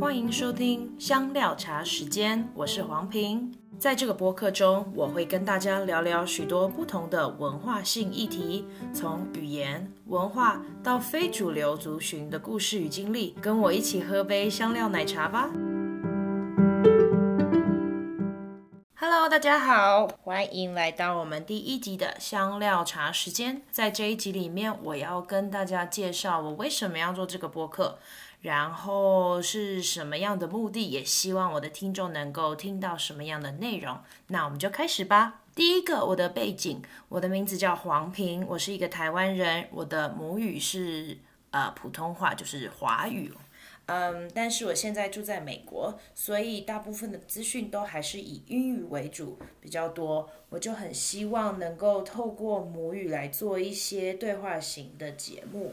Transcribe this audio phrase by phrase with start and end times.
[0.00, 3.52] 欢迎收听香料茶时间，我是黄平。
[3.80, 13.34] 在这个播客中，我会跟大家聊聊许多不同的文化性议题，从语言、文化到非主流族群的故事与经历。
[13.42, 15.50] 跟我一起喝杯香料奶茶吧。
[19.28, 23.60] 大家好，欢迎来到我们第一集的香料茶时间。
[23.70, 27.98] 在这一集里面，我要跟大家介绍我为什么要做这个播客，
[28.40, 33.98] 然后是什么样的目的，也希望我的听众能够听到什么样的内容。
[34.28, 35.42] 那我们就开始吧。
[35.54, 41.18] 第一个，我的背景，我的名字叫黄平，我是一个台湾人，我的母语是
[41.50, 43.30] 呃普通话，就是华语。
[43.90, 50.28] 嗯，但是我现在住在美国，所以大部分的资讯都还是以英语为主比较多。
[50.50, 55.72] 我就很希望能够透过母语来做一些对话型的节目。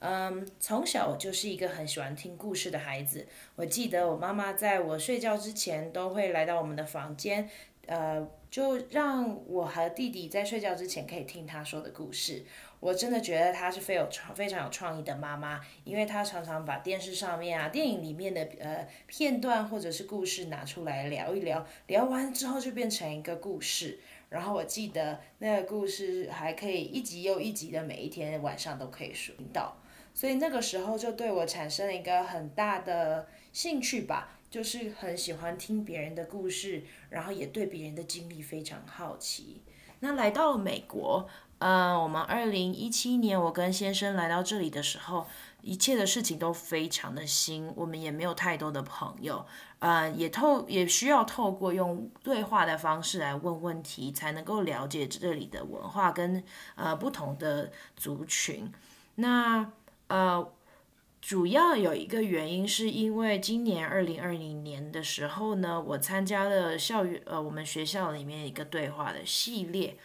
[0.00, 3.24] 嗯，从小我就是一个很喜欢听故事的孩子。
[3.54, 7.48] 我记得我妈妈在我睡觉之前都会来到我们的房间，
[7.86, 12.44] 呃，就让我和弟弟在睡觉之前可以听他说的故事。
[12.80, 24.00] 我真的觉得她是非有创非常有创意的妈妈，因为她常常把电视上面啊、电影里面的呃片段或者是故事拿出来聊一聊，聊完之后就变成一个故事。
[24.30, 29.76] 然后我记得那个故事还可以一集又一集的，每一天晚上都可以听到，
[30.12, 39.62] 所以那个时候就对我产生了一个很大的兴趣吧，就是很喜欢听别人的故事，然后也对别人的经历非常好奇。
[40.00, 41.26] 那来到了美国。
[41.58, 45.26] 呃，我们二零一七年，我跟先生来到这里的时候，
[45.62, 49.46] 一切的事情都非常的新，我们也没有太多的朋友，
[49.78, 58.70] 呃，也透也需要透过用对话的方式来问问题，才能够了解这里的文化跟呃不同的族群。
[59.14, 59.70] 那
[60.08, 60.52] 呃，
[61.22, 69.96] 主要有一个原因是因为今年二零二零年的时候呢，我参加了校园呃我们学校里面一个对话的系列。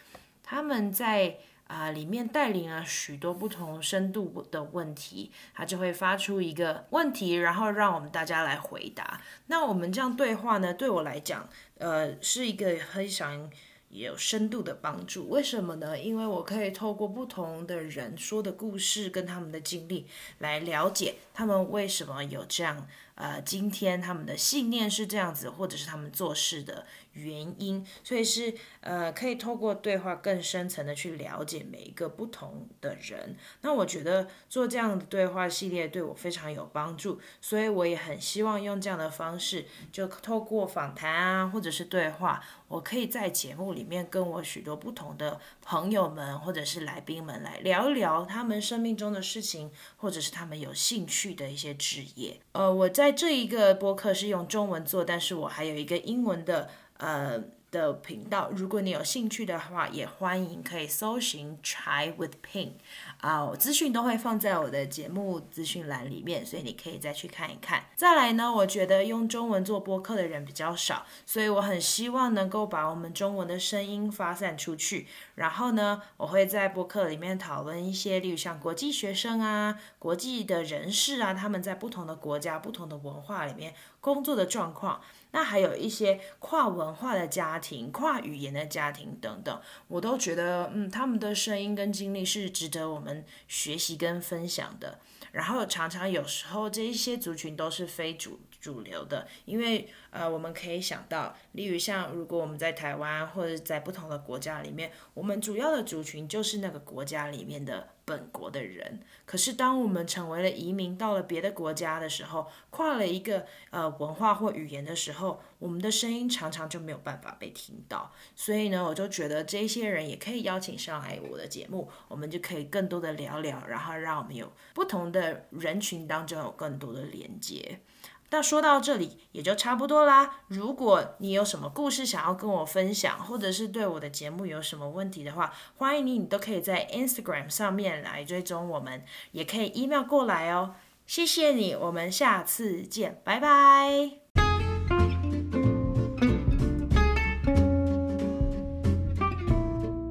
[0.42, 9.20] 他们在啊、里面带领了许多不同深度的问题，他就会发出一个问题，然后让我们大家来回答。
[9.48, 13.50] 那我们这样对话呢，对我来讲，呃，是一个非常
[13.90, 15.28] 有深度的帮助。
[15.28, 15.98] 为什么呢？
[15.98, 20.06] 因为我可以透过不同的人说的故事跟他们的经历，
[20.38, 22.86] 来了解他们为什么有这样。
[23.18, 33.36] 呃，今天他们的信念是这样子，或者是他们做事的原因，所以是呃，可以透过对话更深层的去了解每一个不同的人。
[33.62, 52.38] 那我觉得做这样的对话系列对我非常有帮助，所以我也很希望用这样的方式，就透过访谈啊，或者是对话，我可以在节目里面跟我许多不同的朋友们或者是来宾们来聊一聊他们生命中的事情，或者是他们有兴趣的一些职业。
[52.52, 53.07] 呃，我在。
[53.12, 58.50] 这一个播客是用中文做，但是我还有一个英文的呃的频道。
[58.54, 62.72] 如果你有兴趣的话，也欢迎可以搜寻 Try with Ping
[63.20, 67.84] 啊，我资讯都会放在我的节目资讯栏里面，所以你可以再去看一看。
[67.94, 75.06] 再来呢，我觉得用中文做播客的人比较少，所以我很希望能够把我们中文的声音发散出去。
[75.34, 85.00] 然后呢，我会在播客里面讨论一些，例如像国际学生啊、国际的人士啊，他们在不同的国家、不同的文化里面工作的状况。
[85.30, 95.00] 那还有一些跨文化的家家庭、跨语言的家庭等等，我都觉得，嗯，他们的声音跟经历是值得我们学习跟分享的。
[95.32, 109.00] 然后常常有时候这一些族群都是非主主流的，因为呃，我们可以想到，例如像如果我们在台湾或者在不同的国家里面，我们主要的族群就是那个国家里面的本国的人。
[109.24, 118.12] 可是当我们成为了移民到了别的国家的时候，跨了一个呃文化或语言的时候，我们的声音常常就没有办法被听到。
[118.34, 127.80] 所以呢，我就觉得这些人也可以邀请上来我的节目，我们就可以更多的聊聊，然后让我们有不同的人群当中有更多的连接。
[128.30, 130.40] 那说到这里也就差不多啦。
[130.48, 139.02] 如果你有什么故事想要跟我分享，或者是对我的节目有什么问题的话，欢迎你，你都可以在 Instagram 上面来追踪我们，
[139.32, 140.74] 也可以 email 过来哦。
[141.06, 144.10] 谢谢你，我们下次见，拜拜。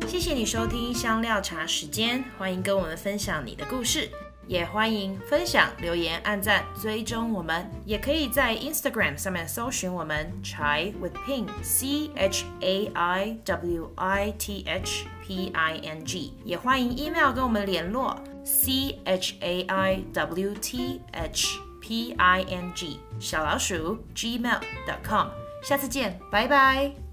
[0.08, 4.10] 谢谢你收听香料茶时间，欢迎跟我们分享你的故事。
[4.48, 15.80] 也欢迎分享、留言、按赞、追踪我们，也可以在 Instagram 上面搜寻我们 Chai with Ping C H A I W I T H P I
[15.84, 16.34] N G。
[16.44, 21.60] 也欢迎 email 跟我们联络 C H A I W T H。
[21.80, 25.28] p i n g 小老鼠 gmail.com。
[25.64, 27.07] 下次见，拜拜。